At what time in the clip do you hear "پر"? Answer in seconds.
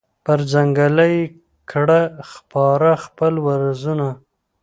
0.25-0.39